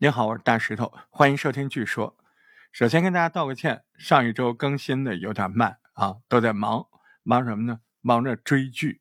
[0.00, 2.16] 您好，我是大石头，欢迎收听《据说》。
[2.70, 6.86] 首先跟大家道个歉，上一周更新的有点慢啊，都在忙，
[7.24, 7.80] 忙什么呢？
[8.00, 9.00] 忙着追剧。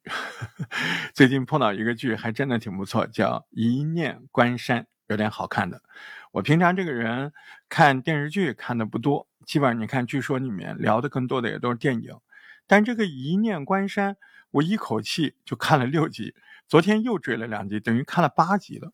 [1.14, 5.84] 最近碰到一个剧，还真的挺不错，叫《一念关山》，有点好看的。
[6.32, 7.32] 我平常这个人
[7.70, 12.18] 看电视剧看的不多，基本上你看《据说》里面聊的更多的也都是电影。
[12.66, 14.16] 但这个《一念关山》，
[14.50, 16.34] 我一口气就看了六集，
[16.68, 18.94] 昨天又追了两集，等于看了八集了。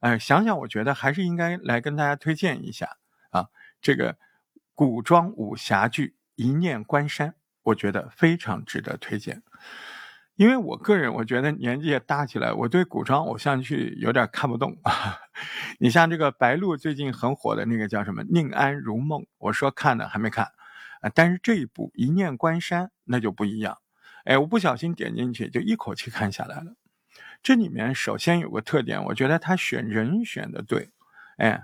[0.00, 2.96] 哎，想想我觉得还是应该来跟大家推荐一下
[3.30, 3.48] 啊，
[3.80, 4.18] 这个
[4.74, 7.30] 古装武侠剧《一念关山》，
[7.62, 9.42] 我觉得非常值得推荐。
[10.36, 15.16] 因为我个人我觉得年纪也大起来，我对古装偶像剧有点看不懂啊。
[15.78, 20.46] 你像这个白鹿最近很火的那个叫什么《宁安如梦》，我说看呢还没看
[21.02, 23.78] 啊，但是这一部《一念关山》那就不一样。
[24.24, 26.74] 哎，我不小心点进去就一口气看下来了。
[27.44, 30.90] 这里面首先有个特点，我觉得他选人选的对，
[31.36, 31.62] 哎，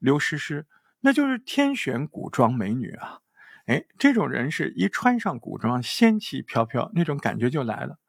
[0.00, 0.66] 刘诗诗
[1.00, 3.20] 那就是天选古装美女啊，
[3.66, 8.00] 哎，这种人是一穿上古装，仙气飘飘，那种感觉就来了。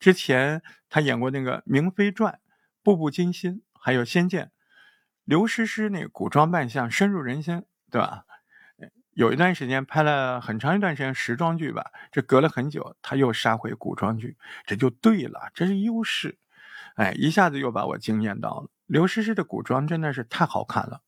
[0.00, 2.32] 之前他演过那个《明妃传》
[2.82, 4.46] 《步步惊心》，还有《仙剑》，
[5.24, 8.24] 刘诗诗那古装扮相深入人心，对吧？
[9.12, 16.38] 有一段时间拍了很长一段时间时装剧吧，这隔了很久，他又杀回古装剧，这就对了，这是优势。
[16.94, 18.68] 哎，一下子又把我惊艳到了。
[18.86, 21.00] 刘诗诗的古装真的是太好看了，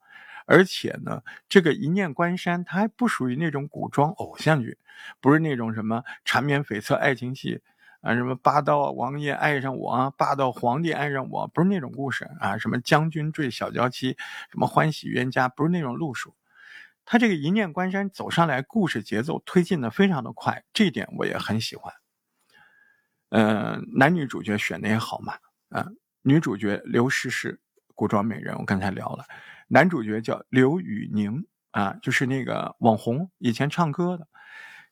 [0.47, 4.79] 而且呢，这个《一念关山》它还不属于那种古装偶像剧，
[5.21, 7.63] 不是那种什么缠绵悱恻爱情戏
[8.01, 14.17] 啊，什么霸道王爷爱上我，霸道皇帝爱上我，不是那种故事啊，什么将军坠小娇妻，
[14.51, 16.35] 什么欢喜冤家，不是那种路数。
[17.05, 21.95] 他这个《一念关山》走上来，故事节奏推进的非常的快，这一点我也很喜欢。
[23.29, 25.35] 嗯，男女主角选的也好嘛。
[25.69, 25.89] 啊，
[26.23, 27.61] 女主角刘诗诗，
[27.95, 29.25] 古装美人，我刚才聊了。
[29.69, 34.29] 男主角叫刘宇宁啊，就是那个网红，以前唱歌的。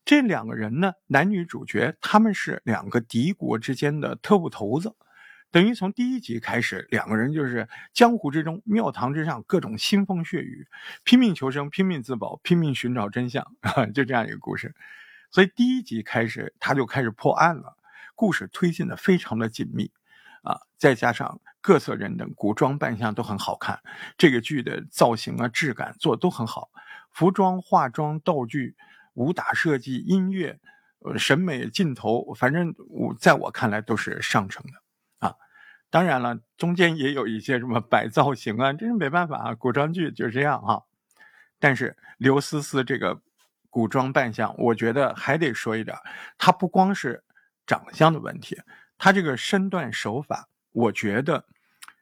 [0.04, 4.94] 这两个人呢，男女主角他们是两个敌国之间的特务头子，
[5.50, 10.66] 等于从第一集开始，两个人就是江湖之中、庙堂之上各种腥风血雨，
[11.04, 14.74] 拼命求生、拼命自保、拼命寻找真相 啊，就这样一个故事。
[15.30, 17.76] 所以第一集开始他就开始破案了，
[18.14, 19.92] 故事推进的非常的紧密。
[20.44, 23.80] 啊，再加上各色人等古装扮相都很好看，
[24.16, 26.68] 这个剧的造型啊、质感做都很好，
[27.10, 28.76] 服装、化妆、道具、
[29.14, 30.60] 武打设计、音乐，
[31.00, 35.34] 呃，审美镜头，反正我在我看来都是上乘的啊。
[35.88, 40.84] 当然了，中间也有一些什么摆造型啊，这是没办法啊，古装剧就是这样哈。
[41.58, 43.22] 但是刘思思这个
[43.70, 45.96] 古装扮相，我觉得还得说一点，
[46.36, 47.24] 她不光是
[47.66, 48.60] 长相的问题。
[48.98, 51.44] 他这个身段手法，我觉得，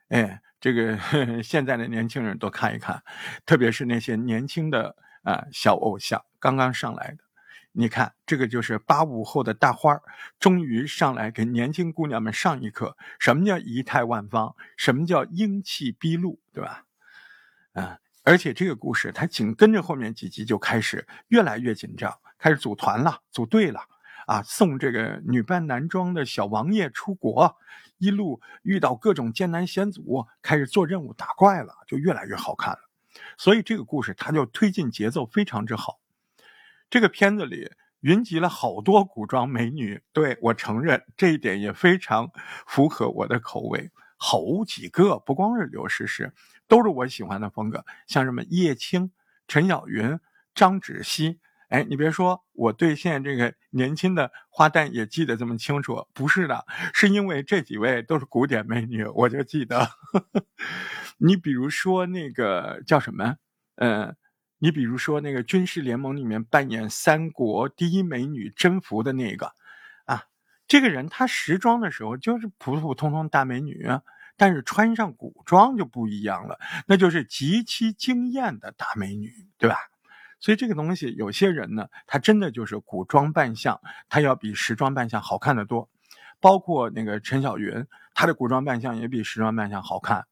[0.09, 0.99] 哎，这个
[1.43, 3.03] 现在的年轻人都看一看，
[3.45, 7.19] 特别是那些年轻的啊小偶像刚刚上来的，
[7.73, 9.99] 你看这个就是八五后的大花
[10.39, 16.85] 终于上来给年轻姑娘们上一课，什么叫仪态万方，什么叫英气毕露，对吧？
[17.73, 23.81] 啊，而且这个故事它紧跟着后面几集就开始越来越紧张，开始组团了，组队了。
[24.27, 27.57] 啊，送这个女扮男装的小王爷出国，
[27.99, 32.81] 一路遇到各种艰难险阻，开始做任务打怪了，就越来越好看了。
[33.37, 36.01] 所以这个故事它就推进节奏非常之好。
[36.89, 42.31] 这个片子里云集了好多古装美女，对我承认这一点也非常
[42.67, 43.91] 符合我的口味。
[44.17, 46.33] 好几个，不光是刘诗诗，
[46.69, 49.11] 都是我喜欢的风格，像什么叶青、
[49.49, 50.19] 陈小云、
[50.55, 51.41] 张芷溪。
[51.73, 59.89] 哎，你别说，我对现在这个年轻的花旦也记得这么清楚，不是的，是因为这几位都是古典美女，我就记得。
[61.17, 63.37] 你比如说那个叫什么？
[63.77, 64.15] 嗯，
[64.59, 69.55] 你比如说那个《军事联盟》里面扮演三国第一美女甄宓的那个，
[70.05, 70.25] 啊，
[70.69, 73.89] 这个人她时装的时候就是普普通通大美女，
[74.37, 79.77] 但是穿上古装就不一样了，那就是极其惊艳的大美女，对吧？
[80.43, 85.89] 所以这个东西，有些人呢，他真的就是古装扮相，他要比时装扮相好看的多。
[86.41, 90.27] 包括那个陈小云，她的古装扮相也比时装扮相好看。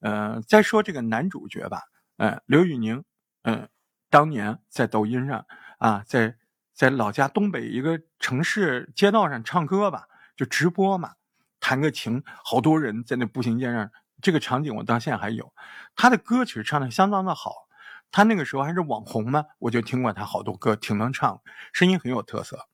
[0.00, 1.84] 嗯，再说这个男主角吧，
[2.18, 3.02] 嗯，刘宇宁，
[3.44, 3.66] 嗯，
[4.10, 5.46] 当年在抖音上
[5.78, 6.36] 啊，在
[6.74, 10.04] 在老家东北一个城市街道上唱歌吧，
[10.36, 11.14] 就直播嘛，
[11.58, 13.90] 弹个琴，好多人在那步行街上，
[14.20, 15.54] 这个场景我到现在还有。
[15.96, 17.69] 他的歌曲唱的相当的好。
[18.10, 21.40] 他那个时候还是网红嘛，我就听过他好多歌，挺能唱，
[21.72, 22.66] 声音很有特色，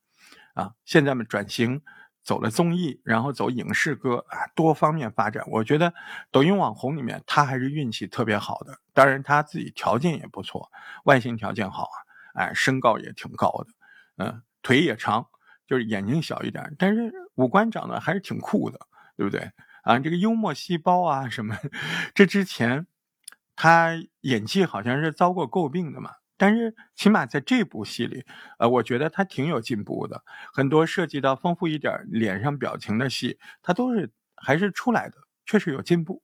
[0.55, 1.83] 啊，现在嘛转型
[2.23, 5.45] 走了综艺，然后走影视歌啊，多方面发展。
[5.49, 5.95] 我觉得
[6.31, 8.79] 抖音网红里面，他还是运气特别好的。
[8.93, 10.71] 当然他自己条件也不错，
[11.05, 11.97] 外形条件好啊，
[12.35, 15.27] 哎，身高也挺高的，嗯，腿也长，
[15.67, 18.81] 就是眼睛小一点，但是五官长得还是挺酷的，
[19.17, 19.53] 对不对？
[19.83, 21.57] 啊，这个幽默细胞啊什么，
[22.13, 22.89] 这之前
[23.57, 26.11] 他演技好像是遭过诟病的嘛。
[26.39, 28.23] 但是起码在这部戏里，
[28.59, 30.23] 呃，我觉得他挺有进步的。
[30.53, 35.17] 很多涉及到丰富一点脸上表情的戏，他都是还是出来的，
[35.47, 36.23] 确实有进步。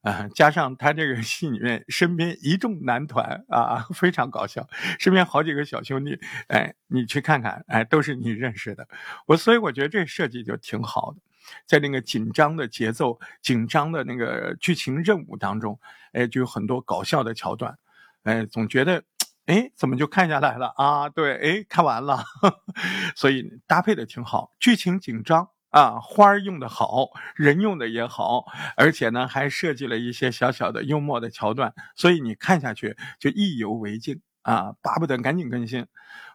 [0.00, 4.66] 啊，加上他这个戏里面身边一众男团啊，非常搞笑，
[5.00, 8.88] 身边好几个小兄弟，哎，你去看看，哎，都是你认识的。
[9.26, 11.20] 我所以我觉得这设计就挺好的，
[11.66, 15.78] 在那个紧张的节奏、紧张的那个剧情任务当中，
[16.12, 17.76] 哎，就有很多搞笑的桥段，
[18.24, 19.02] 哎，总觉得。
[19.46, 21.08] 哎，怎么就看下来了啊？
[21.08, 22.24] 对，哎，看完了，
[23.14, 28.44] 所以搭配的挺好，剧情紧张啊，花儿用的好，人用的也好，
[28.76, 35.86] 而且呢还设计了一些小小的幽默的桥段，所以你看下去就意犹未尽啊，巴不得赶紧更新。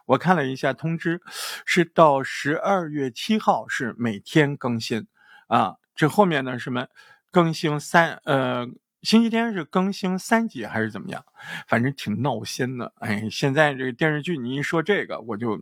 [0.04, 1.20] 我看了一下通知，
[1.64, 5.06] 是到十二月七号是每天更新
[5.48, 6.86] 啊，这后面呢什么
[7.30, 8.68] 更新三呃。
[9.02, 11.24] 星期天是更新三集还是怎么样？
[11.66, 12.92] 反正挺闹心的。
[13.00, 15.60] 哎，现在这个电视剧你一说这个，我就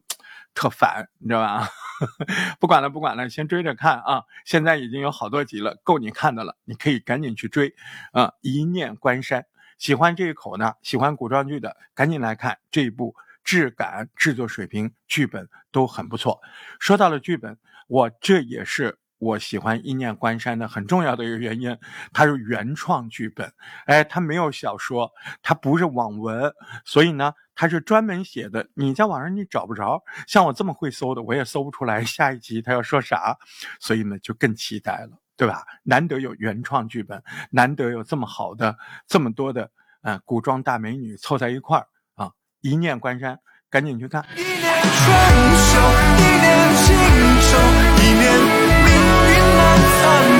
[0.53, 1.67] 特烦，你知道吧？
[2.61, 4.25] 不管了，不管了，先追着看啊！
[4.45, 7.75] 现在已经有好多集了，够你看的了，你可以赶紧去追
[8.13, 8.35] 啊！
[8.43, 9.47] 一念关山，
[9.81, 16.39] 喜欢这一口呢，喜欢古装剧的，赶紧来看这一部，质感、制作水平、剧本都很不错。
[16.79, 17.57] 说到了剧本，
[17.89, 18.99] 我这也是。
[19.19, 21.77] 我喜欢《一念关山》的很重要的一个原因，
[22.11, 23.53] 它是原创剧本，
[23.85, 25.13] 哎，它没有小说，
[25.43, 26.51] 它不是网文，
[26.87, 28.67] 所以呢，它是专门写的。
[28.73, 33.37] 你在网上你找不着，像我这么会搜的，我也搜不出来下一集他要说啥，
[33.79, 35.65] 所以呢，就更期待了，对吧？
[35.85, 38.77] 难得有原创剧本，难得有这么好的、
[39.09, 39.71] 这么多的，
[40.03, 42.27] 呃，古装大美女凑在一块儿啊，
[42.61, 43.35] 《一念关山》，
[43.71, 44.23] 赶紧去看。
[44.37, 45.17] 一念春
[45.65, 45.81] 秋，
[46.19, 46.85] 一念情
[47.41, 47.57] 愁，
[47.97, 48.25] 一念。
[49.57, 49.59] 难
[50.03, 50.03] 参